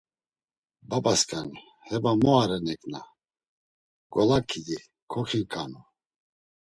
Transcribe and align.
Babasǩani… 0.89 1.61
Heva 1.87 2.11
mu 2.21 2.29
are, 2.41 2.57
Neǩna… 2.65 3.01
Golaǩidi 4.13 4.77
koxinǩanu. 5.11 5.81